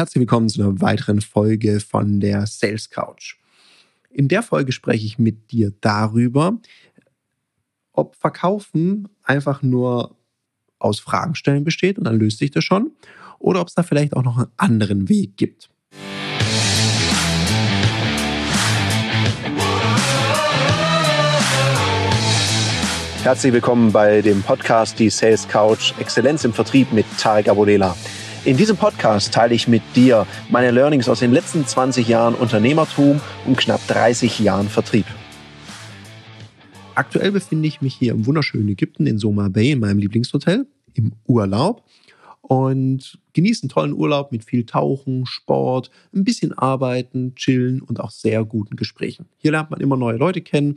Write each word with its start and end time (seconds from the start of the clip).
Herzlich 0.00 0.20
willkommen 0.20 0.48
zu 0.48 0.62
einer 0.62 0.80
weiteren 0.80 1.20
Folge 1.20 1.78
von 1.78 2.20
der 2.20 2.46
Sales 2.46 2.88
Couch. 2.88 3.34
In 4.08 4.28
der 4.28 4.42
Folge 4.42 4.72
spreche 4.72 5.04
ich 5.04 5.18
mit 5.18 5.52
dir 5.52 5.74
darüber, 5.82 6.58
ob 7.92 8.16
Verkaufen 8.16 9.10
einfach 9.22 9.60
nur 9.60 10.16
aus 10.78 11.00
Fragen 11.00 11.34
stellen 11.34 11.64
besteht 11.64 11.98
und 11.98 12.04
dann 12.04 12.18
löst 12.18 12.38
sich 12.38 12.50
das 12.50 12.64
schon 12.64 12.92
oder 13.38 13.60
ob 13.60 13.68
es 13.68 13.74
da 13.74 13.82
vielleicht 13.82 14.16
auch 14.16 14.22
noch 14.22 14.38
einen 14.38 14.50
anderen 14.56 15.10
Weg 15.10 15.36
gibt. 15.36 15.68
Herzlich 23.22 23.52
willkommen 23.52 23.92
bei 23.92 24.22
dem 24.22 24.40
Podcast 24.40 24.98
Die 24.98 25.10
Sales 25.10 25.46
Couch 25.46 25.92
Exzellenz 26.00 26.44
im 26.44 26.54
Vertrieb 26.54 26.90
mit 26.90 27.04
Tarek 27.18 27.50
Abodela. 27.50 27.94
In 28.46 28.56
diesem 28.56 28.78
Podcast 28.78 29.34
teile 29.34 29.54
ich 29.54 29.68
mit 29.68 29.82
dir 29.94 30.26
meine 30.48 30.70
Learnings 30.70 31.10
aus 31.10 31.20
den 31.20 31.30
letzten 31.30 31.66
20 31.66 32.08
Jahren 32.08 32.34
Unternehmertum 32.34 33.20
und 33.44 33.58
knapp 33.58 33.86
30 33.86 34.38
Jahren 34.38 34.70
Vertrieb. 34.70 35.04
Aktuell 36.94 37.32
befinde 37.32 37.68
ich 37.68 37.82
mich 37.82 37.94
hier 37.94 38.12
im 38.12 38.24
wunderschönen 38.24 38.68
Ägypten 38.70 39.06
in 39.06 39.18
Soma 39.18 39.50
Bay 39.50 39.72
in 39.72 39.80
meinem 39.80 39.98
Lieblingshotel 39.98 40.66
im 40.94 41.12
Urlaub 41.26 41.84
und 42.40 43.18
genieße 43.34 43.64
einen 43.64 43.68
tollen 43.68 43.92
Urlaub 43.92 44.32
mit 44.32 44.42
viel 44.42 44.64
Tauchen, 44.64 45.26
Sport, 45.26 45.90
ein 46.14 46.24
bisschen 46.24 46.56
Arbeiten, 46.56 47.34
Chillen 47.34 47.82
und 47.82 48.00
auch 48.00 48.10
sehr 48.10 48.46
guten 48.46 48.74
Gesprächen. 48.74 49.26
Hier 49.36 49.50
lernt 49.50 49.70
man 49.70 49.80
immer 49.80 49.98
neue 49.98 50.16
Leute 50.16 50.40
kennen 50.40 50.76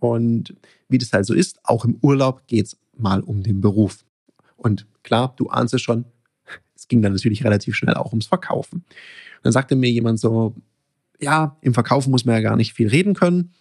und 0.00 0.56
wie 0.88 0.98
das 0.98 1.12
halt 1.12 1.24
so 1.24 1.34
ist, 1.34 1.60
auch 1.62 1.84
im 1.84 1.98
Urlaub 2.02 2.48
geht 2.48 2.66
es 2.66 2.76
mal 2.96 3.20
um 3.20 3.44
den 3.44 3.60
Beruf. 3.60 4.04
Und 4.56 4.88
klar, 5.04 5.34
du 5.36 5.48
ahnst 5.50 5.72
es 5.72 5.82
schon, 5.82 6.04
es 6.80 6.88
ging 6.88 7.02
dann 7.02 7.12
natürlich 7.12 7.44
relativ 7.44 7.76
schnell 7.76 7.94
auch 7.94 8.10
ums 8.10 8.26
Verkaufen. 8.26 8.78
Und 8.78 9.42
dann 9.42 9.52
sagte 9.52 9.76
mir 9.76 9.90
jemand 9.90 10.18
so, 10.18 10.54
ja, 11.20 11.58
im 11.60 11.74
Verkaufen 11.74 12.10
muss 12.10 12.24
man 12.24 12.36
ja 12.36 12.40
gar 12.40 12.56
nicht 12.56 12.72
viel 12.72 12.88
reden 12.88 13.12
können, 13.12 13.52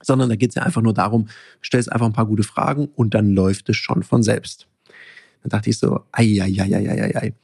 sondern 0.00 0.28
da 0.28 0.36
geht 0.36 0.50
es 0.50 0.54
ja 0.54 0.62
einfach 0.62 0.80
nur 0.80 0.94
darum, 0.94 1.28
stellst 1.64 1.90
einfach 1.90 2.06
ein 2.06 2.12
paar 2.12 2.26
gute 2.26 2.44
Fragen 2.44 2.86
und 2.94 3.14
dann 3.14 3.34
läuft 3.34 3.68
es 3.68 3.76
schon 3.76 4.04
von 4.04 4.22
selbst. 4.22 4.68
Dann 5.42 5.50
dachte 5.50 5.70
ich 5.70 5.78
so, 5.78 6.04
ei, 6.12 6.40
ei, 6.40 6.54
ei, 6.60 6.76
ei, 6.76 7.02
ei, 7.02 7.16
ei. 7.16 7.34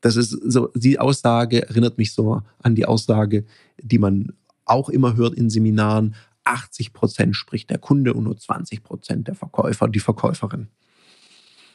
Das 0.00 0.16
ist 0.16 0.30
so, 0.30 0.68
die 0.74 0.98
Aussage 0.98 1.68
erinnert 1.68 1.98
mich 1.98 2.14
so 2.14 2.40
an 2.62 2.74
die 2.74 2.86
Aussage, 2.86 3.44
die 3.82 3.98
man 3.98 4.32
auch 4.64 4.88
immer 4.88 5.14
hört 5.14 5.34
in 5.34 5.50
Seminaren. 5.50 6.14
80 6.44 6.94
Prozent 6.94 7.36
spricht 7.36 7.68
der 7.68 7.78
Kunde 7.78 8.14
und 8.14 8.24
nur 8.24 8.38
20 8.38 8.82
Prozent 8.82 9.28
der 9.28 9.34
Verkäufer, 9.34 9.88
die 9.88 10.00
Verkäuferin. 10.00 10.68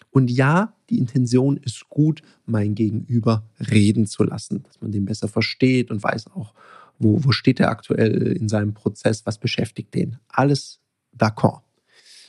Und 0.09 0.31
ja, 0.31 0.73
die 0.89 0.99
Intention 0.99 1.57
ist 1.57 1.89
gut, 1.89 2.21
mein 2.45 2.75
Gegenüber 2.75 3.43
reden 3.71 4.07
zu 4.07 4.23
lassen, 4.23 4.63
dass 4.63 4.81
man 4.81 4.91
den 4.91 5.05
besser 5.05 5.27
versteht 5.27 5.91
und 5.91 6.03
weiß 6.03 6.27
auch, 6.27 6.53
wo, 6.99 7.23
wo 7.23 7.31
steht 7.31 7.59
er 7.59 7.69
aktuell 7.69 8.33
in 8.33 8.49
seinem 8.49 8.73
Prozess, 8.73 9.25
was 9.25 9.37
beschäftigt 9.37 9.93
den. 9.93 10.17
Alles 10.27 10.79
d'accord. 11.17 11.61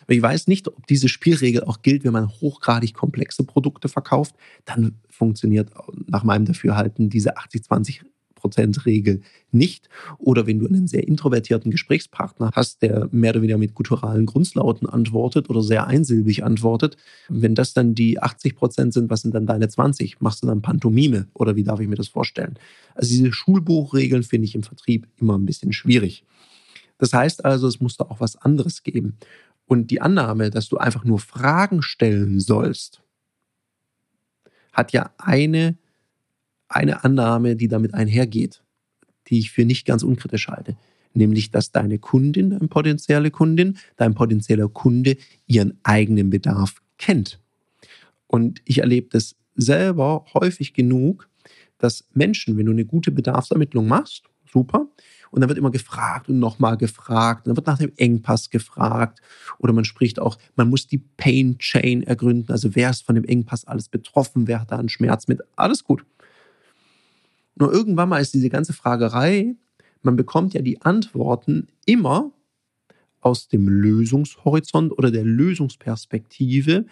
Aber 0.03 0.15
ich 0.15 0.23
weiß 0.23 0.47
nicht, 0.49 0.69
ob 0.69 0.87
diese 0.87 1.09
Spielregel 1.09 1.65
auch 1.65 1.83
gilt, 1.83 2.05
wenn 2.05 2.13
man 2.13 2.29
hochgradig 2.29 2.95
komplexe 2.95 3.45
Produkte 3.45 3.89
verkauft. 3.89 4.35
Dann 4.65 4.99
funktioniert 5.11 5.71
nach 6.07 6.25
meinem 6.25 6.47
Dafürhalten 6.47 7.11
diese 7.11 7.37
80-20 7.37 8.01
Prozent-Regel 8.39 9.21
nicht. 9.51 9.89
Oder 10.19 10.47
wenn 10.47 10.59
du 10.59 10.67
einen 10.67 10.89
sehr 10.89 11.07
introvertierten 11.07 11.71
Gesprächspartner 11.71 12.51
hast, 12.55 12.83
der 12.83 13.09
mehr 13.13 13.33
oder 13.33 13.43
weniger 13.43 13.59
mit 13.59 13.75
gutturalen 13.75 14.27
Grundlauten 14.27 14.89
antwortet 14.89 15.51
oder 15.51 15.63
sehr 15.63 15.87
einsilbig 15.87 16.45
antwortet, 16.45 16.97
wenn 17.29 17.55
das 17.55 17.75
dann 17.75 17.95
die 17.95 18.23
80 18.23 18.57
Prozent 18.57 18.95
sind, 18.95 19.11
was 19.11 19.23
sind 19.23 19.35
dann 19.35 19.47
deine 19.47 19.69
20? 19.69 20.21
Machst 20.21 20.43
du 20.43 20.47
dann 20.47 20.63
Pantomime 20.63 21.27
oder 21.35 21.57
wie 21.57 21.65
darf 21.65 21.81
ich 21.81 21.89
mir 21.89 21.97
das 21.97 22.09
vorstellen? 22.09 22.59
Also 22.95 23.11
diese 23.11 23.33
Schulbuchregeln 23.33 24.23
finde 24.23 24.47
ich 24.47 24.55
im 24.55 24.63
Vertrieb 24.63 25.07
immer 25.19 25.37
ein 25.37 25.47
bisschen 25.47 25.73
schwierig. 25.73 26.25
Das 26.99 27.13
heißt 27.13 27.45
also, 27.45 27.69
es 27.69 27.81
muss 27.81 27.97
da 27.97 28.05
auch 28.05 28.21
was 28.21 28.37
anderes 28.37 28.83
geben. 28.83 29.19
Und 29.67 29.91
die 29.91 30.01
Annahme, 30.01 30.51
dass 30.51 30.69
du 30.69 30.79
einfach 30.79 31.05
nur 31.05 31.19
Fragen 31.19 31.83
stellen 31.83 32.41
sollst, 32.41 33.03
hat 34.73 34.93
ja 34.93 35.11
eine 35.19 35.77
eine 36.69 37.05
Annahme, 37.05 37.57
die 37.57 37.69
damit 37.69 37.95
einhergeht, 37.95 38.63
die 39.29 39.39
ich 39.39 39.51
für 39.51 39.65
nicht 39.65 39.87
ganz 39.87 40.03
unkritisch 40.03 40.49
halte. 40.49 40.77
Nämlich, 41.15 41.51
dass 41.51 41.73
deine 41.73 41.99
Kundin, 41.99 42.51
deine 42.51 42.69
potenzielle 42.69 43.31
Kundin, 43.31 43.79
dein 43.97 44.15
potenzieller 44.15 44.69
Kunde 44.69 45.17
ihren 45.47 45.79
eigenen 45.83 46.31
Bedarf 46.31 46.81
kennt. 46.99 47.41
Und 48.27 48.61
ich 48.65 48.79
erlebe 48.79 49.09
das 49.11 49.37
selber 49.55 50.27
häufig 50.35 50.75
genug, 50.75 51.29
dass 51.79 52.07
Menschen, 52.13 52.57
wenn 52.57 52.67
du 52.67 52.73
eine 52.73 52.85
gute 52.85 53.11
Bedarfsermittlung 53.11 53.87
machst, 53.87 54.25
super, 54.51 54.89
und 55.31 55.41
dann 55.41 55.49
wird 55.49 55.59
immer 55.59 55.71
gefragt 55.71 56.29
und 56.29 56.39
nochmal 56.39 56.77
gefragt, 56.77 57.47
und 57.47 57.51
dann 57.51 57.57
wird 57.57 57.67
nach 57.67 57.79
dem 57.79 57.93
Engpass 57.97 58.51
gefragt 58.51 59.21
oder 59.59 59.73
man 59.73 59.85
spricht 59.85 60.19
auch, 60.19 60.39
man 60.57 60.71
muss 60.71 60.87
die 60.87 60.99
Pain 60.99 61.59
Chain 61.59 62.03
ergründen, 62.03 62.51
also 62.51 62.75
wer 62.75 62.91
ist 62.91 63.05
von 63.05 63.15
dem 63.15 63.25
Engpass 63.25 63.67
alles 63.67 63.89
betroffen, 63.89 64.47
wer 64.47 64.61
hat 64.61 64.73
da 64.73 64.79
einen 64.79 64.89
Schmerz 64.89 65.29
mit, 65.29 65.41
alles 65.57 65.85
gut. 65.85 66.05
Nur 67.59 67.73
irgendwann 67.73 68.09
mal 68.09 68.21
ist 68.21 68.35
diese 68.35 68.51
ganze 68.51 68.73
Fragerei, 68.73 69.57
man 70.03 70.17
bekommt 70.17 70.55
ja 70.55 70.63
die 70.63 70.81
Antworten 70.83 71.69
immer 71.87 72.31
aus 73.21 73.49
dem 73.49 73.69
Lösungshorizont 73.69 74.93
oder 74.93 75.11
der 75.11 75.25
Lösungsperspektive 75.25 76.87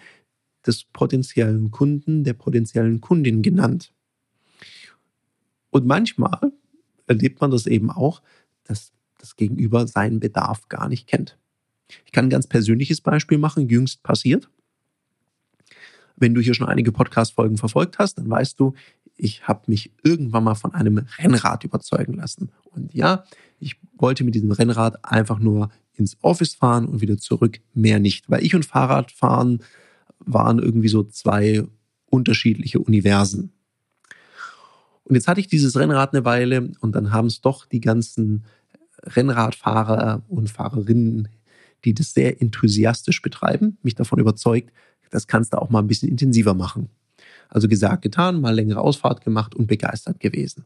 des 0.65 0.83
potenziellen 0.83 1.71
Kunden, 1.71 2.23
der 2.25 2.33
potenziellen 2.33 2.99
Kundin 2.99 3.41
genannt. 3.41 3.93
Und 5.69 5.85
manchmal 5.85 6.51
erlebt 7.05 7.39
man 7.39 7.51
das 7.51 7.65
eben 7.65 7.89
auch, 7.89 8.21
dass 8.65 8.91
das 9.19 9.35
Gegenüber 9.37 9.87
seinen 9.87 10.19
Bedarf 10.19 10.67
gar 10.67 10.89
nicht 10.89 11.07
kennt. 11.07 11.37
Ich 12.05 12.11
kann 12.11 12.25
ein 12.25 12.29
ganz 12.29 12.47
persönliches 12.47 12.99
Beispiel 12.99 13.37
machen, 13.37 13.69
jüngst 13.69 14.03
passiert. 14.03 14.49
Wenn 16.17 16.33
du 16.33 16.41
hier 16.41 16.53
schon 16.53 16.67
einige 16.67 16.91
Podcast-Folgen 16.91 17.57
verfolgt 17.57 17.99
hast, 17.99 18.15
dann 18.15 18.29
weißt 18.29 18.59
du, 18.59 18.73
ich 19.17 19.47
habe 19.47 19.63
mich 19.67 19.91
irgendwann 20.03 20.43
mal 20.43 20.55
von 20.55 20.73
einem 20.73 21.05
Rennrad 21.17 21.63
überzeugen 21.63 22.13
lassen. 22.13 22.49
Und 22.71 22.93
ja, 22.93 23.23
ich 23.59 23.75
wollte 23.97 24.23
mit 24.23 24.35
diesem 24.35 24.51
Rennrad 24.51 25.03
einfach 25.03 25.39
nur 25.39 25.69
ins 25.93 26.17
Office 26.21 26.53
fahren 26.53 26.85
und 26.85 27.01
wieder 27.01 27.17
zurück, 27.17 27.59
mehr 27.73 27.99
nicht. 27.99 28.29
Weil 28.29 28.45
ich 28.45 28.55
und 28.55 28.65
Fahrradfahren 28.65 29.63
waren 30.19 30.59
irgendwie 30.59 30.87
so 30.87 31.03
zwei 31.03 31.63
unterschiedliche 32.09 32.79
Universen. 32.79 33.51
Und 35.03 35.15
jetzt 35.15 35.27
hatte 35.27 35.39
ich 35.39 35.47
dieses 35.47 35.75
Rennrad 35.77 36.13
eine 36.13 36.25
Weile 36.25 36.71
und 36.81 36.95
dann 36.95 37.11
haben 37.11 37.27
es 37.27 37.41
doch 37.41 37.65
die 37.65 37.79
ganzen 37.79 38.43
Rennradfahrer 39.03 40.23
und 40.27 40.49
Fahrerinnen, 40.49 41.29
die 41.85 41.93
das 41.93 42.13
sehr 42.13 42.41
enthusiastisch 42.41 43.21
betreiben, 43.21 43.77
mich 43.83 43.95
davon 43.95 44.19
überzeugt, 44.19 44.71
das 45.09 45.27
kannst 45.27 45.53
du 45.53 45.61
auch 45.61 45.69
mal 45.69 45.79
ein 45.79 45.87
bisschen 45.87 46.09
intensiver 46.09 46.53
machen. 46.53 46.89
Also 47.49 47.67
gesagt, 47.67 48.01
getan, 48.01 48.41
mal 48.41 48.53
längere 48.53 48.81
Ausfahrt 48.81 49.23
gemacht 49.23 49.55
und 49.55 49.67
begeistert 49.67 50.19
gewesen. 50.19 50.65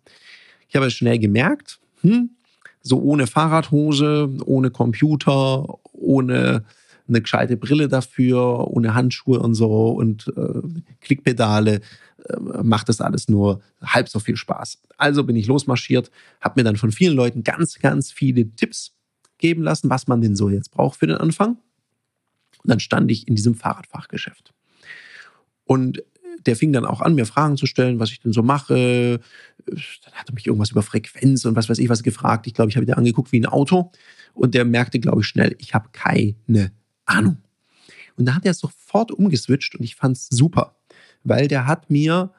Ich 0.69 0.75
habe 0.75 0.89
schnell 0.89 1.19
gemerkt, 1.19 1.79
hm, 2.01 2.31
so 2.81 2.99
ohne 3.01 3.27
Fahrradhose, 3.27 4.29
ohne 4.45 4.71
Computer, 4.71 5.65
ohne 5.93 6.63
eine 7.07 7.21
gescheite 7.21 7.57
Brille 7.57 7.87
dafür, 7.87 8.67
ohne 8.67 8.93
Handschuhe 8.93 9.39
und 9.39 9.53
so 9.53 9.89
und 9.89 10.31
äh, 10.35 10.61
Klickpedale 11.01 11.81
äh, 12.25 12.39
macht 12.63 12.89
das 12.89 13.01
alles 13.01 13.27
nur 13.27 13.61
halb 13.81 14.09
so 14.09 14.19
viel 14.19 14.37
Spaß. 14.37 14.81
Also 14.97 15.23
bin 15.23 15.35
ich 15.35 15.47
losmarschiert, 15.47 16.11
habe 16.39 16.59
mir 16.59 16.63
dann 16.63 16.77
von 16.77 16.91
vielen 16.91 17.15
Leuten 17.15 17.43
ganz, 17.43 17.79
ganz 17.79 18.11
viele 18.11 18.49
Tipps 18.55 18.93
geben 19.37 19.63
lassen, 19.63 19.89
was 19.89 20.07
man 20.07 20.21
denn 20.21 20.35
so 20.35 20.49
jetzt 20.49 20.71
braucht 20.71 20.99
für 20.99 21.07
den 21.07 21.17
Anfang. 21.17 21.57
Und 22.63 22.69
dann 22.69 22.79
stand 22.79 23.11
ich 23.11 23.27
in 23.27 23.35
diesem 23.35 23.55
Fahrradfachgeschäft. 23.55 24.53
Und 25.65 26.03
der 26.45 26.55
fing 26.55 26.73
dann 26.73 26.85
auch 26.85 27.01
an, 27.01 27.15
mir 27.15 27.25
Fragen 27.25 27.57
zu 27.57 27.65
stellen, 27.65 27.99
was 27.99 28.11
ich 28.11 28.19
denn 28.19 28.33
so 28.33 28.43
mache. 28.43 29.19
Dann 29.65 30.13
hat 30.13 30.29
er 30.29 30.33
mich 30.33 30.47
irgendwas 30.47 30.71
über 30.71 30.81
Frequenz 30.81 31.45
und 31.45 31.55
was 31.55 31.69
weiß 31.69 31.79
ich 31.79 31.89
was 31.89 32.03
gefragt. 32.03 32.47
Ich 32.47 32.53
glaube, 32.53 32.69
ich 32.69 32.77
habe 32.77 32.85
ihn 32.85 32.93
angeguckt 32.93 33.31
wie 33.31 33.39
ein 33.39 33.45
Auto. 33.45 33.91
Und 34.33 34.55
der 34.55 34.65
merkte, 34.65 34.99
glaube 34.99 35.21
ich, 35.21 35.27
schnell, 35.27 35.55
ich 35.59 35.73
habe 35.73 35.89
keine 35.91 36.71
Ahnung. 37.05 37.37
Und 38.15 38.25
da 38.25 38.35
hat 38.35 38.45
er 38.45 38.53
sofort 38.53 39.11
umgeswitcht 39.11 39.75
und 39.75 39.83
ich 39.83 39.95
fand 39.95 40.17
es 40.17 40.27
super, 40.29 40.75
weil 41.23 41.47
der 41.47 41.67
hat 41.67 41.89
mir 41.89 42.31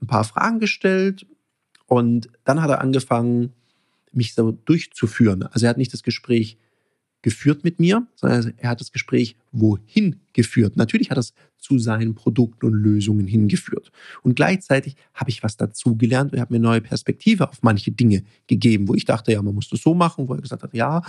ein 0.00 0.06
paar 0.06 0.24
Fragen 0.24 0.60
gestellt 0.60 1.26
und 1.86 2.28
dann 2.44 2.62
hat 2.62 2.70
er 2.70 2.80
angefangen, 2.80 3.52
mich 4.12 4.34
so 4.34 4.52
durchzuführen. 4.52 5.44
Also 5.44 5.66
er 5.66 5.70
hat 5.70 5.78
nicht 5.78 5.92
das 5.92 6.02
Gespräch 6.02 6.58
geführt 7.26 7.64
mit 7.64 7.80
mir, 7.80 8.06
sondern 8.14 8.54
er 8.56 8.70
hat 8.70 8.80
das 8.80 8.92
Gespräch 8.92 9.34
wohin 9.50 10.20
geführt. 10.32 10.76
Natürlich 10.76 11.10
hat 11.10 11.18
er 11.18 11.22
es 11.22 11.34
zu 11.58 11.76
seinen 11.76 12.14
Produkten 12.14 12.66
und 12.66 12.74
Lösungen 12.74 13.26
hingeführt. 13.26 13.90
Und 14.22 14.36
gleichzeitig 14.36 14.94
habe 15.12 15.30
ich 15.30 15.42
was 15.42 15.56
dazugelernt 15.56 16.30
und 16.30 16.38
er 16.38 16.42
hat 16.42 16.52
mir 16.52 16.60
neue 16.60 16.80
Perspektive 16.80 17.48
auf 17.48 17.64
manche 17.64 17.90
Dinge 17.90 18.22
gegeben, 18.46 18.86
wo 18.86 18.94
ich 18.94 19.06
dachte, 19.06 19.32
ja, 19.32 19.42
man 19.42 19.56
muss 19.56 19.68
das 19.68 19.80
so 19.80 19.92
machen, 19.92 20.28
wo 20.28 20.34
er 20.34 20.40
gesagt 20.40 20.62
hat, 20.62 20.72
ja, 20.72 21.02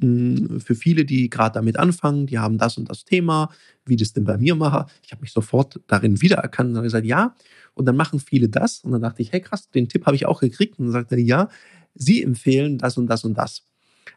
hm, 0.00 0.58
für 0.58 0.74
viele, 0.74 1.04
die 1.04 1.30
gerade 1.30 1.54
damit 1.54 1.78
anfangen, 1.78 2.26
die 2.26 2.40
haben 2.40 2.58
das 2.58 2.76
und 2.76 2.90
das 2.90 3.04
Thema, 3.04 3.48
wie 3.86 3.94
das 3.94 4.12
denn 4.12 4.24
bei 4.24 4.38
mir 4.38 4.56
mache. 4.56 4.86
Ich 5.04 5.12
habe 5.12 5.22
mich 5.22 5.30
sofort 5.30 5.80
darin 5.86 6.20
wiedererkannt 6.20 6.70
und 6.70 6.76
habe 6.78 6.86
gesagt, 6.86 7.06
ja. 7.06 7.36
Und 7.74 7.86
dann 7.86 7.94
machen 7.94 8.18
viele 8.18 8.48
das. 8.48 8.80
Und 8.80 8.90
dann 8.90 9.02
dachte 9.02 9.22
ich, 9.22 9.30
hey 9.30 9.40
krass, 9.40 9.70
den 9.70 9.88
Tipp 9.88 10.06
habe 10.06 10.16
ich 10.16 10.26
auch 10.26 10.40
gekriegt. 10.40 10.80
Und 10.80 10.86
dann 10.86 10.92
sagte 10.92 11.14
er, 11.14 11.22
ja, 11.22 11.48
Sie 11.94 12.20
empfehlen 12.20 12.78
das 12.78 12.96
und 12.96 13.06
das 13.06 13.22
und 13.22 13.34
das. 13.38 13.62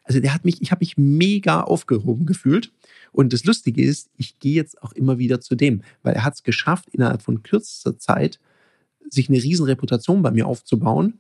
Also 0.06 0.20
der 0.20 0.34
hat 0.34 0.46
mich, 0.46 0.62
ich 0.62 0.72
habe 0.72 0.82
mich 0.82 0.98
mega 0.98 1.62
aufgehoben 1.62 2.26
gefühlt. 2.26 2.72
Und 3.12 3.34
das 3.34 3.44
Lustige 3.44 3.84
ist, 3.84 4.10
ich 4.18 4.40
gehe 4.40 4.54
jetzt 4.54 4.82
auch 4.82 4.94
immer 4.94 5.18
wieder 5.18 5.42
zu 5.42 5.56
dem, 5.56 5.82
weil 6.04 6.14
er 6.14 6.24
hat 6.24 6.36
es 6.36 6.44
geschafft, 6.44 6.90
innerhalb 6.92 7.22
von 7.22 7.44
kürzester 7.44 7.98
Zeit 7.98 8.40
sich 9.10 9.30
eine 9.30 9.42
riesen 9.42 9.66
Reputation 9.66 10.22
bei 10.22 10.32
mir 10.32 10.48
aufzubauen. 10.48 11.20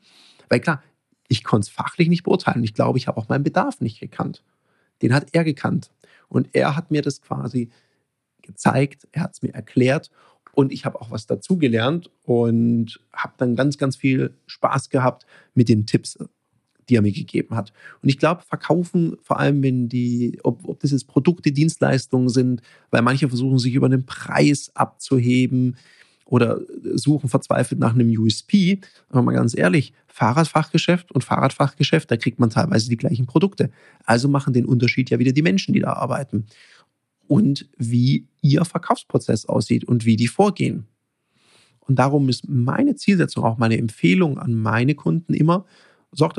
Weil 0.49 0.59
klar, 0.59 0.83
ich 1.27 1.43
konnte 1.43 1.65
es 1.65 1.69
fachlich 1.69 2.09
nicht 2.09 2.23
beurteilen. 2.23 2.63
Ich 2.63 2.75
glaube, 2.75 2.99
ich 2.99 3.07
habe 3.07 3.17
auch 3.17 3.27
meinen 3.27 3.43
Bedarf 3.43 3.81
nicht 3.81 3.99
gekannt. 3.99 4.43
Den 5.01 5.13
hat 5.13 5.29
er 5.33 5.43
gekannt. 5.43 5.89
Und 6.29 6.49
er 6.53 6.75
hat 6.75 6.91
mir 6.91 7.01
das 7.01 7.21
quasi 7.21 7.69
gezeigt, 8.41 9.07
er 9.11 9.23
hat 9.23 9.33
es 9.33 9.41
mir 9.41 9.53
erklärt 9.53 10.11
und 10.53 10.71
ich 10.71 10.85
habe 10.85 11.01
auch 11.01 11.11
was 11.11 11.27
dazugelernt 11.27 12.09
und 12.23 12.99
habe 13.13 13.33
dann 13.37 13.55
ganz, 13.55 13.77
ganz 13.77 13.95
viel 13.95 14.33
Spaß 14.47 14.89
gehabt 14.89 15.25
mit 15.53 15.69
den 15.69 15.85
Tipps, 15.85 16.17
die 16.89 16.95
er 16.95 17.01
mir 17.01 17.11
gegeben 17.11 17.55
hat. 17.55 17.73
Und 18.01 18.09
ich 18.09 18.17
glaube, 18.17 18.43
verkaufen, 18.47 19.15
vor 19.21 19.39
allem 19.39 19.63
wenn 19.63 19.89
die, 19.89 20.39
ob, 20.43 20.67
ob 20.67 20.79
das 20.79 20.91
jetzt 20.91 21.07
Produkte, 21.07 21.51
Dienstleistungen 21.51 22.29
sind, 22.29 22.61
weil 22.91 23.01
manche 23.01 23.27
versuchen 23.27 23.59
sich 23.59 23.73
über 23.73 23.89
den 23.89 24.05
Preis 24.05 24.71
abzuheben, 24.73 25.75
oder 26.25 26.59
suchen 26.95 27.29
verzweifelt 27.29 27.79
nach 27.79 27.93
einem 27.93 28.09
USP. 28.09 28.79
Aber 29.09 29.21
mal 29.21 29.33
ganz 29.33 29.55
ehrlich, 29.55 29.93
Fahrradfachgeschäft 30.07 31.11
und 31.11 31.23
Fahrradfachgeschäft, 31.23 32.09
da 32.09 32.17
kriegt 32.17 32.39
man 32.39 32.49
teilweise 32.49 32.89
die 32.89 32.97
gleichen 32.97 33.27
Produkte. 33.27 33.69
Also 34.05 34.27
machen 34.27 34.53
den 34.53 34.65
Unterschied 34.65 35.09
ja 35.11 35.19
wieder 35.19 35.31
die 35.31 35.43
Menschen, 35.43 35.73
die 35.73 35.81
da 35.81 35.93
arbeiten. 35.93 36.47
Und 37.27 37.69
wie 37.77 38.27
ihr 38.41 38.65
Verkaufsprozess 38.65 39.45
aussieht 39.45 39.83
und 39.83 40.05
wie 40.05 40.15
die 40.15 40.27
vorgehen. 40.27 40.87
Und 41.79 41.99
darum 41.99 42.29
ist 42.29 42.49
meine 42.49 42.95
Zielsetzung, 42.95 43.43
auch 43.43 43.57
meine 43.57 43.77
Empfehlung 43.77 44.39
an 44.39 44.55
meine 44.55 44.95
Kunden 44.95 45.33
immer, 45.33 45.65
sorgt 46.15 46.37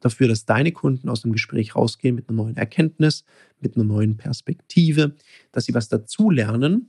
dafür, 0.00 0.28
dass 0.28 0.44
deine 0.44 0.72
Kunden 0.72 1.08
aus 1.08 1.22
dem 1.22 1.32
Gespräch 1.32 1.76
rausgehen 1.76 2.14
mit 2.14 2.28
einer 2.28 2.36
neuen 2.42 2.56
Erkenntnis, 2.56 3.24
mit 3.60 3.76
einer 3.76 3.84
neuen 3.84 4.16
Perspektive, 4.16 5.14
dass 5.52 5.66
sie 5.66 5.74
was 5.74 5.88
dazulernen 5.88 6.88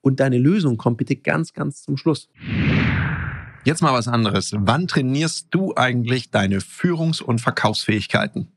und 0.00 0.20
deine 0.20 0.38
Lösung 0.38 0.76
kommt 0.76 0.98
bitte 0.98 1.16
ganz, 1.16 1.52
ganz 1.52 1.82
zum 1.82 1.96
Schluss. 1.96 2.28
Jetzt 3.64 3.80
mal 3.80 3.94
was 3.94 4.08
anderes. 4.08 4.52
Wann 4.54 4.86
trainierst 4.86 5.48
du 5.50 5.74
eigentlich 5.74 6.30
deine 6.30 6.60
Führungs- 6.60 7.22
und 7.22 7.40
Verkaufsfähigkeiten? 7.40 8.48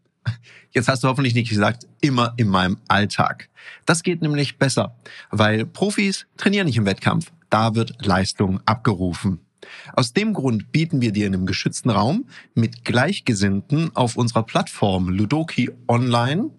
Jetzt 0.72 0.90
hast 0.90 1.04
du 1.04 1.08
hoffentlich 1.08 1.34
nicht 1.34 1.50
gesagt, 1.50 1.88
immer 2.02 2.34
in 2.36 2.50
meinem 2.50 2.78
Alltag. 2.90 3.50
Das 3.86 4.04
geht 4.04 4.22
nämlich 4.22 4.58
besser, 4.58 4.98
weil 5.32 5.66
Profis 5.66 6.28
trainieren 6.36 6.68
nicht 6.68 6.78
im 6.78 6.86
Wettkampf. 6.86 7.32
Da 7.50 7.76
wird 7.76 8.06
Leistung 8.06 8.60
abgerufen. 8.66 9.40
Aus 9.94 10.14
dem 10.14 10.34
Grund 10.34 10.72
bieten 10.72 11.02
wir 11.02 11.12
dir 11.12 11.28
in 11.28 11.34
einem 11.34 11.46
geschützten 11.46 11.90
Raum 11.90 12.26
mit 12.54 12.86
Gleichgesinnten 12.86 13.96
auf 13.96 14.16
unserer 14.16 14.44
Plattform 14.44 15.10
Ludoki 15.10 15.72
Online 15.88 16.52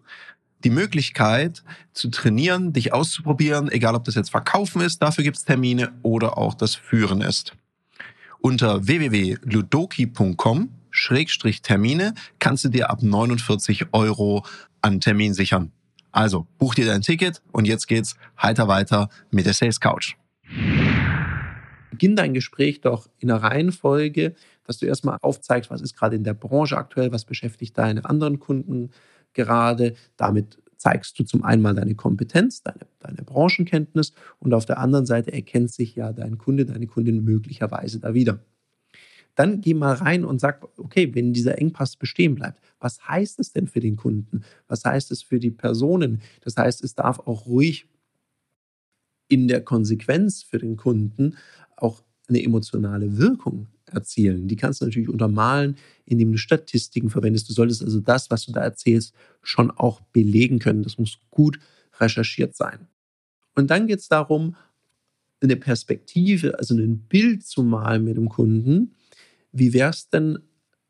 die 0.64 0.70
Möglichkeit 0.70 1.62
zu 1.92 2.08
trainieren, 2.08 2.72
dich 2.72 2.92
auszuprobieren, 2.92 3.70
egal 3.70 3.94
ob 3.94 4.04
das 4.04 4.14
jetzt 4.14 4.30
Verkaufen 4.30 4.80
ist, 4.80 5.00
dafür 5.02 5.24
gibt 5.24 5.36
es 5.36 5.44
Termine 5.44 5.92
oder 6.02 6.36
auch 6.36 6.54
das 6.54 6.74
Führen 6.74 7.20
ist. 7.20 7.54
Unter 8.40 8.86
www.ludoki.com 8.86 10.70
Termine 11.62 12.14
kannst 12.38 12.64
du 12.64 12.68
dir 12.68 12.90
ab 12.90 13.02
49 13.02 13.86
Euro 13.92 14.44
an 14.82 15.00
Termin 15.00 15.34
sichern. 15.34 15.70
Also 16.10 16.46
buch 16.58 16.74
dir 16.74 16.86
dein 16.86 17.02
Ticket 17.02 17.42
und 17.52 17.66
jetzt 17.66 17.86
geht's 17.86 18.16
heiter 18.40 18.66
weiter 18.68 19.08
mit 19.30 19.46
der 19.46 19.54
Sales 19.54 19.80
Couch. 19.80 20.16
Beginn 21.98 22.14
dein 22.14 22.32
Gespräch 22.32 22.80
doch 22.80 23.08
in 23.18 23.28
einer 23.28 23.42
Reihenfolge, 23.42 24.36
dass 24.62 24.78
du 24.78 24.86
erstmal 24.86 25.18
aufzeigst, 25.20 25.68
was 25.68 25.80
ist 25.80 25.96
gerade 25.96 26.14
in 26.14 26.22
der 26.22 26.32
Branche 26.32 26.76
aktuell, 26.76 27.10
was 27.10 27.24
beschäftigt 27.24 27.76
deine 27.76 28.04
anderen 28.04 28.38
Kunden 28.38 28.90
gerade. 29.32 29.94
Damit 30.16 30.58
zeigst 30.76 31.18
du 31.18 31.24
zum 31.24 31.42
einen 31.42 31.60
mal 31.60 31.74
deine 31.74 31.96
Kompetenz, 31.96 32.62
deine, 32.62 32.86
deine 33.00 33.24
Branchenkenntnis 33.24 34.12
und 34.38 34.54
auf 34.54 34.64
der 34.64 34.78
anderen 34.78 35.06
Seite 35.06 35.32
erkennt 35.32 35.72
sich 35.72 35.96
ja 35.96 36.12
dein 36.12 36.38
Kunde, 36.38 36.66
deine 36.66 36.86
Kundin 36.86 37.24
möglicherweise 37.24 37.98
da 37.98 38.14
wieder. 38.14 38.38
Dann 39.34 39.60
geh 39.60 39.74
mal 39.74 39.94
rein 39.94 40.24
und 40.24 40.40
sag, 40.40 40.68
okay, 40.78 41.12
wenn 41.16 41.32
dieser 41.32 41.58
Engpass 41.58 41.96
bestehen 41.96 42.36
bleibt, 42.36 42.60
was 42.78 43.08
heißt 43.08 43.40
es 43.40 43.52
denn 43.52 43.66
für 43.66 43.80
den 43.80 43.96
Kunden? 43.96 44.44
Was 44.68 44.84
heißt 44.84 45.10
es 45.10 45.24
für 45.24 45.40
die 45.40 45.50
Personen? 45.50 46.22
Das 46.42 46.56
heißt, 46.56 46.84
es 46.84 46.94
darf 46.94 47.18
auch 47.18 47.46
ruhig 47.46 47.88
in 49.28 49.48
der 49.48 49.62
Konsequenz 49.62 50.42
für 50.42 50.58
den 50.58 50.76
Kunden 50.76 51.36
auch 51.76 52.02
eine 52.28 52.42
emotionale 52.42 53.18
Wirkung 53.18 53.68
erzielen. 53.86 54.48
Die 54.48 54.56
kannst 54.56 54.80
du 54.80 54.84
natürlich 54.84 55.08
untermalen, 55.08 55.76
indem 56.04 56.32
du 56.32 56.38
Statistiken 56.38 57.10
verwendest. 57.10 57.48
Du 57.48 57.52
solltest 57.52 57.82
also 57.82 58.00
das, 58.00 58.30
was 58.30 58.46
du 58.46 58.52
da 58.52 58.60
erzählst, 58.60 59.14
schon 59.42 59.70
auch 59.70 60.00
belegen 60.12 60.58
können. 60.58 60.82
Das 60.82 60.98
muss 60.98 61.18
gut 61.30 61.58
recherchiert 61.98 62.54
sein. 62.54 62.86
Und 63.54 63.70
dann 63.70 63.86
geht 63.86 64.00
es 64.00 64.08
darum, 64.08 64.56
eine 65.40 65.56
Perspektive, 65.56 66.58
also 66.58 66.74
ein 66.74 66.98
Bild 67.08 67.44
zu 67.44 67.62
malen 67.62 68.04
mit 68.04 68.16
dem 68.16 68.28
Kunden. 68.28 68.94
Wie 69.52 69.72
wäre 69.72 69.90
es 69.90 70.08
denn, 70.08 70.38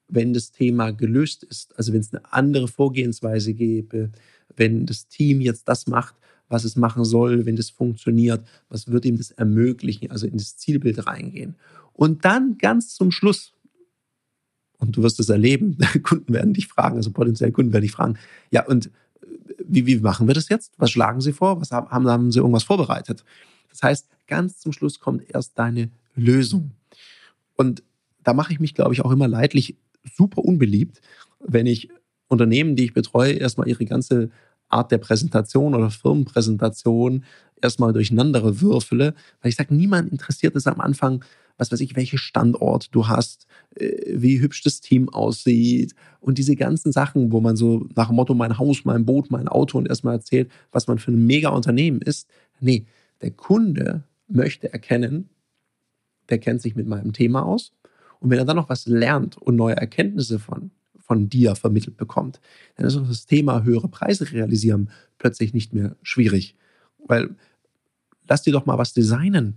wenn 0.09 0.33
das 0.33 0.53
Thema 0.53 0.91
gelöst 0.91 1.45
ist? 1.45 1.77
Also 1.79 1.93
wenn 1.93 2.01
es 2.01 2.13
eine 2.13 2.33
andere 2.33 2.69
Vorgehensweise 2.69 3.55
gäbe, 3.55 4.11
wenn 4.57 4.87
das 4.87 5.07
Team 5.09 5.41
jetzt 5.41 5.69
das 5.69 5.87
macht, 5.87 6.15
was 6.49 6.65
es 6.65 6.77
machen 6.77 7.05
soll, 7.05 7.47
wenn 7.47 7.57
das 7.57 7.71
funktioniert, 7.71 8.47
was 8.69 8.89
wird 8.89 9.05
ihm 9.05 9.17
das 9.17 9.31
ermöglichen, 9.31 10.11
also 10.11 10.27
in 10.27 10.39
das 10.39 10.57
Zielbild 10.57 11.07
reingehen. 11.07 11.57
Und 11.93 12.25
dann 12.25 12.59
ganz 12.59 12.95
zum 12.95 13.11
Schluss, 13.11 13.53
und 14.79 14.97
du 14.97 15.03
wirst 15.03 15.21
es 15.21 15.29
erleben, 15.29 15.77
Kunden 16.03 16.33
werden 16.33 16.55
dich 16.55 16.69
fragen, 16.69 16.97
also 16.97 17.11
potenzielle 17.11 17.53
Kunden 17.53 17.73
werden 17.73 17.83
dich 17.83 17.93
fragen, 17.93 18.19
ja, 18.51 18.65
und 18.65 18.87
äh, 18.87 18.91
wie, 19.67 19.87
wie 19.87 19.99
machen 19.99 20.27
wir 20.27 20.35
das 20.35 20.49
jetzt? 20.49 20.73
Was 20.79 20.91
schlagen 20.91 21.21
sie 21.21 21.33
vor? 21.33 21.61
Was 21.61 21.71
haben, 21.71 21.91
haben 21.91 22.33
sie 22.33 22.39
irgendwas 22.39 22.65
vorbereitet? 22.65 23.25
Das 23.71 23.83
heißt, 23.83 24.09
ganz 24.27 24.59
zum 24.59 24.73
Schluss 24.73 25.01
kommt 25.01 25.29
erst 25.31 25.59
deine 25.59 25.91
Lösung. 26.15 26.73
Und 27.57 27.83
da 28.23 28.33
mache 28.33 28.53
ich 28.53 28.61
mich, 28.61 28.75
glaube 28.75 28.95
ich, 28.95 29.05
auch 29.05 29.11
immer 29.11 29.29
leidlich 29.29 29.77
super 30.15 30.45
unbeliebt, 30.45 31.01
wenn 31.41 31.67
ich 31.67 31.89
Unternehmen, 32.29 32.77
die 32.77 32.85
ich 32.85 32.95
betreue, 32.95 33.33
erstmal 33.33 33.69
ihre 33.69 33.85
ganze 33.85 34.31
Art 34.69 34.91
der 34.93 34.99
Präsentation 34.99 35.75
oder 35.75 35.91
Firmenpräsentation 35.91 37.25
erstmal 37.61 37.93
durcheinander 37.93 38.61
würfele, 38.61 39.15
weil 39.41 39.51
ich 39.51 39.57
sage, 39.57 39.75
niemand 39.75 40.11
interessiert 40.11 40.57
es 40.57 40.67
am 40.67 40.81
Anfang, 40.81 41.25
was 41.57 41.73
weiß 41.73 41.81
ich, 41.81 41.97
welche 41.97 42.19
Standort 42.19 42.95
du 42.95 43.09
hast, 43.09 43.47
äh, 43.75 44.15
wie 44.15 44.41
hübsch 44.41 44.63
das 44.63 44.81
Team 44.81 45.09
aussieht 45.09 45.95
und 46.21 46.39
diese 46.39 46.57
ganzen 46.57 46.93
Sachen, 46.93 47.33
wo 47.33 47.41
man 47.41 47.57
so 47.57 47.87
nach 47.97 48.09
dem 48.09 48.17
Motto 48.17 48.35
mein 48.35 48.59
Haus, 48.59 48.85
mein 48.85 49.05
Boot, 49.05 49.31
mein 49.31 49.49
Auto 49.49 49.77
und 49.77 49.89
erstmal 49.89 50.15
erzählt, 50.15 50.51
was 50.71 50.87
man 50.87 50.99
für 50.99 51.11
ein 51.11 51.27
mega 51.27 51.51
Unternehmen 51.51 52.01
ist. 52.01 52.29
Nee, 52.61 52.87
der 53.21 53.33
Kunde 53.33 54.05
möchte 54.29 54.73
erkennen, 54.73 55.29
der 56.29 56.39
kennt 56.39 56.63
sich 56.63 56.77
mit 56.77 56.87
meinem 56.87 57.13
Thema 57.13 57.45
aus 57.45 57.73
und 58.21 58.31
wenn 58.31 58.39
er 58.39 58.45
dann 58.45 58.57
noch 58.57 58.69
was 58.69 58.87
lernt 58.87 59.37
und 59.37 59.57
neue 59.57 59.77
Erkenntnisse 59.77 60.39
von 60.39 60.71
von 61.09 61.29
dir 61.29 61.57
vermittelt 61.57 61.97
bekommt, 61.97 62.41
dann 62.77 62.87
ist 62.87 62.97
auch 62.97 63.09
das 63.09 63.27
Thema 63.27 63.65
höhere 63.65 63.89
Preise 63.89 64.31
realisieren 64.31 64.91
plötzlich 65.17 65.55
nicht 65.55 65.73
mehr 65.73 65.97
schwierig. 66.03 66.55
Weil 67.07 67.35
lass 68.29 68.43
dir 68.43 68.53
doch 68.53 68.67
mal 68.67 68.79
was 68.79 68.93
designen. 68.93 69.57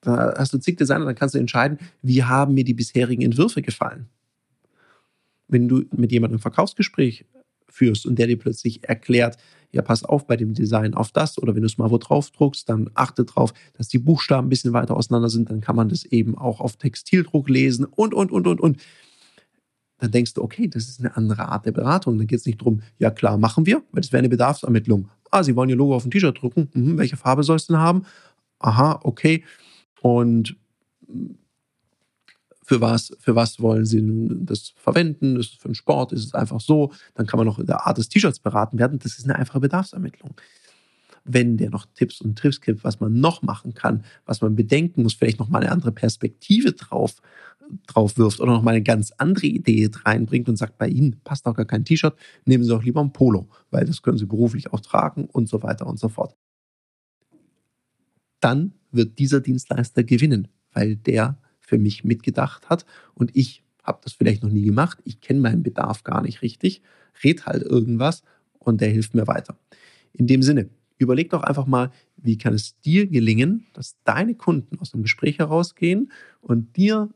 Da 0.00 0.34
hast 0.38 0.54
du 0.54 0.58
zig 0.58 0.78
Designer, 0.78 1.04
dann 1.04 1.16
kannst 1.16 1.34
du 1.34 1.38
entscheiden, 1.38 1.78
wie 2.00 2.22
haben 2.24 2.54
mir 2.54 2.64
die 2.64 2.72
bisherigen 2.72 3.22
Entwürfe 3.22 3.60
gefallen. 3.60 4.06
Wenn 5.48 5.68
du 5.68 5.84
mit 5.94 6.12
jemandem 6.12 6.38
ein 6.38 6.40
Verkaufsgespräch 6.40 7.26
führst 7.68 8.06
und 8.06 8.18
der 8.18 8.28
dir 8.28 8.38
plötzlich 8.38 8.88
erklärt, 8.88 9.36
ja, 9.72 9.82
pass 9.82 10.04
auf 10.04 10.26
bei 10.26 10.36
dem 10.36 10.54
Design 10.54 10.94
auf 10.94 11.12
das 11.12 11.38
oder 11.38 11.54
wenn 11.54 11.62
du 11.62 11.66
es 11.66 11.78
mal 11.78 11.90
wo 11.90 11.98
drauf 11.98 12.30
druckst, 12.30 12.68
dann 12.68 12.90
achte 12.94 13.24
drauf, 13.24 13.52
dass 13.74 13.88
die 13.88 13.98
Buchstaben 13.98 14.46
ein 14.46 14.50
bisschen 14.50 14.72
weiter 14.72 14.96
auseinander 14.96 15.28
sind, 15.28 15.50
dann 15.50 15.60
kann 15.60 15.76
man 15.76 15.88
das 15.88 16.04
eben 16.04 16.38
auch 16.38 16.60
auf 16.60 16.76
Textildruck 16.76 17.48
lesen 17.48 17.84
und, 17.84 18.14
und, 18.14 18.30
und, 18.30 18.46
und, 18.46 18.60
und. 18.60 18.80
Dann 20.00 20.10
denkst 20.10 20.34
du, 20.34 20.42
okay, 20.42 20.66
das 20.66 20.88
ist 20.88 21.00
eine 21.00 21.16
andere 21.16 21.48
Art 21.48 21.66
der 21.66 21.72
Beratung. 21.72 22.18
Dann 22.18 22.26
geht 22.26 22.40
es 22.40 22.46
nicht 22.46 22.60
darum, 22.60 22.80
ja 22.98 23.10
klar, 23.10 23.36
machen 23.36 23.66
wir, 23.66 23.82
weil 23.92 24.00
das 24.00 24.12
wäre 24.12 24.20
eine 24.20 24.30
Bedarfsermittlung. 24.30 25.08
Ah, 25.30 25.42
Sie 25.44 25.54
wollen 25.54 25.68
Ihr 25.68 25.76
Logo 25.76 25.94
auf 25.94 26.04
ein 26.04 26.10
T-Shirt 26.10 26.40
drucken. 26.40 26.70
Mhm, 26.72 26.98
welche 26.98 27.16
Farbe 27.16 27.42
soll 27.42 27.56
es 27.56 27.66
denn 27.66 27.78
haben? 27.78 28.04
Aha, 28.58 29.00
okay. 29.02 29.44
Und 30.00 30.56
für 32.62 32.80
was, 32.80 33.12
für 33.18 33.34
was 33.34 33.60
wollen 33.60 33.84
Sie 33.84 34.02
das 34.44 34.72
verwenden? 34.76 35.36
Ist 35.36 35.52
es 35.52 35.58
für 35.58 35.66
einen 35.66 35.74
Sport? 35.74 36.12
Ist 36.12 36.24
es 36.24 36.34
einfach 36.34 36.60
so? 36.60 36.92
Dann 37.14 37.26
kann 37.26 37.38
man 37.38 37.46
noch 37.46 37.58
in 37.58 37.66
der 37.66 37.86
Art 37.86 37.98
des 37.98 38.08
T-Shirts 38.08 38.38
beraten 38.38 38.78
werden. 38.78 38.98
Das 38.98 39.18
ist 39.18 39.24
eine 39.24 39.36
einfache 39.36 39.60
Bedarfsermittlung. 39.60 40.34
Wenn 41.24 41.56
der 41.56 41.70
noch 41.70 41.86
Tipps 41.94 42.20
und 42.20 42.38
Tricks 42.38 42.60
gibt, 42.60 42.84
was 42.84 43.00
man 43.00 43.20
noch 43.20 43.42
machen 43.42 43.74
kann, 43.74 44.04
was 44.24 44.40
man 44.40 44.56
bedenken 44.56 45.02
muss, 45.02 45.14
vielleicht 45.14 45.38
noch 45.38 45.48
mal 45.48 45.62
eine 45.62 45.72
andere 45.72 45.92
Perspektive 45.92 46.72
drauf 46.72 47.16
drauf 47.86 48.16
wirft 48.18 48.40
oder 48.40 48.52
noch 48.52 48.62
mal 48.62 48.72
eine 48.72 48.82
ganz 48.82 49.12
andere 49.18 49.46
Idee 49.46 49.88
reinbringt 50.04 50.48
und 50.48 50.56
sagt, 50.56 50.78
bei 50.78 50.88
Ihnen 50.88 51.20
passt 51.24 51.46
doch 51.46 51.54
gar 51.54 51.66
kein 51.66 51.84
T-Shirt, 51.84 52.16
nehmen 52.44 52.64
Sie 52.64 52.70
doch 52.70 52.82
lieber 52.82 53.00
ein 53.00 53.12
Polo, 53.12 53.48
weil 53.70 53.84
das 53.84 54.02
können 54.02 54.18
Sie 54.18 54.26
beruflich 54.26 54.72
auch 54.72 54.80
tragen 54.80 55.26
und 55.26 55.48
so 55.48 55.62
weiter 55.62 55.86
und 55.86 55.98
so 55.98 56.08
fort. 56.08 56.36
Dann 58.40 58.72
wird 58.90 59.18
dieser 59.18 59.40
Dienstleister 59.40 60.02
gewinnen, 60.02 60.48
weil 60.72 60.96
der 60.96 61.38
für 61.58 61.78
mich 61.78 62.04
mitgedacht 62.04 62.68
hat 62.68 62.86
und 63.14 63.36
ich 63.36 63.62
habe 63.82 64.00
das 64.02 64.12
vielleicht 64.12 64.42
noch 64.42 64.50
nie 64.50 64.64
gemacht, 64.64 64.98
ich 65.04 65.20
kenne 65.20 65.40
meinen 65.40 65.62
Bedarf 65.62 66.04
gar 66.04 66.22
nicht 66.22 66.42
richtig, 66.42 66.82
red 67.24 67.46
halt 67.46 67.62
irgendwas 67.62 68.22
und 68.58 68.80
der 68.80 68.90
hilft 68.90 69.14
mir 69.14 69.26
weiter. 69.26 69.58
In 70.12 70.26
dem 70.26 70.42
Sinne, 70.42 70.68
überleg 71.00 71.30
doch 71.30 71.42
einfach 71.42 71.66
mal, 71.66 71.90
wie 72.16 72.38
kann 72.38 72.54
es 72.54 72.78
dir 72.80 73.06
gelingen, 73.06 73.66
dass 73.72 73.96
deine 74.04 74.34
Kunden 74.34 74.78
aus 74.78 74.90
dem 74.90 75.02
Gespräch 75.02 75.38
herausgehen 75.38 76.12
und 76.40 76.76
dir 76.76 77.08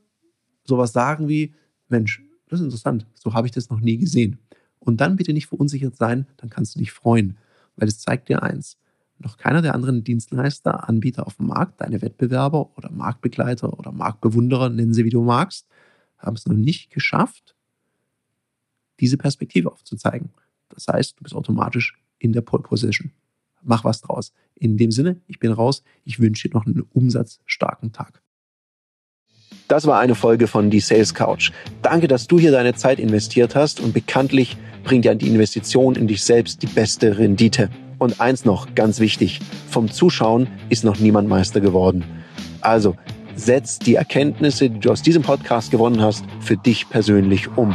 sowas 0.64 0.92
sagen 0.92 1.28
wie, 1.28 1.54
Mensch, 1.88 2.22
das 2.48 2.60
ist 2.60 2.64
interessant, 2.64 3.06
so 3.14 3.34
habe 3.34 3.46
ich 3.46 3.52
das 3.52 3.68
noch 3.68 3.80
nie 3.80 3.98
gesehen. 3.98 4.38
Und 4.78 5.00
dann 5.00 5.16
bitte 5.16 5.32
nicht 5.32 5.46
verunsichert 5.46 5.96
sein, 5.96 6.26
dann 6.38 6.50
kannst 6.50 6.74
du 6.74 6.78
dich 6.78 6.92
freuen, 6.92 7.36
weil 7.76 7.88
es 7.88 7.98
zeigt 7.98 8.28
dir 8.28 8.42
eins. 8.42 8.78
Noch 9.18 9.36
keiner 9.36 9.62
der 9.62 9.74
anderen 9.74 10.02
Dienstleister, 10.02 10.88
Anbieter 10.88 11.26
auf 11.26 11.36
dem 11.36 11.46
Markt, 11.46 11.80
deine 11.80 12.02
Wettbewerber 12.02 12.76
oder 12.76 12.90
Marktbegleiter 12.90 13.78
oder 13.78 13.92
Marktbewunderer, 13.92 14.70
nennen 14.70 14.94
sie 14.94 15.04
wie 15.04 15.10
du 15.10 15.22
magst, 15.22 15.68
haben 16.18 16.36
es 16.36 16.46
noch 16.46 16.56
nicht 16.56 16.90
geschafft, 16.90 17.54
diese 19.00 19.16
Perspektive 19.16 19.70
aufzuzeigen. 19.70 20.30
Das 20.70 20.88
heißt, 20.88 21.18
du 21.18 21.22
bist 21.22 21.34
automatisch 21.34 21.98
in 22.18 22.32
der 22.32 22.40
Pole 22.40 22.62
Position 22.62 23.12
mach 23.64 23.85
was 23.85 24.00
draus. 24.00 24.33
In 24.54 24.76
dem 24.76 24.90
Sinne, 24.90 25.21
ich 25.26 25.38
bin 25.38 25.52
raus. 25.52 25.83
Ich 26.04 26.21
wünsche 26.21 26.49
dir 26.49 26.54
noch 26.54 26.66
einen 26.66 26.83
umsatzstarken 26.92 27.92
Tag. 27.92 28.23
Das 29.68 29.87
war 29.87 29.99
eine 29.99 30.14
Folge 30.14 30.47
von 30.47 30.71
Die 30.71 30.80
Sales 30.80 31.14
Couch. 31.14 31.50
Danke, 31.80 32.06
dass 32.06 32.26
du 32.26 32.38
hier 32.38 32.52
deine 32.52 32.75
Zeit 32.75 32.99
investiert 32.99 33.54
hast 33.54 33.80
und 33.80 33.94
bekanntlich 33.94 34.59
bringt 34.85 35.06
ja 35.06 35.14
die 35.14 35.28
Investition 35.28 35.97
in 35.97 36.06
dich 36.06 36.23
selbst 36.23 36.62
die 36.62 36.66
beste 36.66 37.18
Rendite. 37.18 37.71
Und 37.99 38.21
eins 38.21 38.44
noch, 38.44 38.75
ganz 38.75 39.00
wichtig, 39.00 39.40
vom 39.71 39.90
Zuschauen 39.90 40.49
ist 40.68 40.85
noch 40.85 40.99
niemand 40.99 41.28
Meister 41.28 41.61
geworden. 41.61 42.04
Also, 42.61 42.97
setz 43.37 43.78
die 43.78 43.94
Erkenntnisse, 43.94 44.68
die 44.68 44.80
du 44.80 44.90
aus 44.90 45.02
diesem 45.02 45.23
Podcast 45.23 45.71
gewonnen 45.71 46.02
hast, 46.02 46.25
für 46.40 46.56
dich 46.56 46.88
persönlich 46.90 47.56
um. 47.56 47.75